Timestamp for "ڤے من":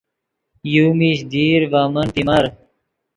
1.71-2.07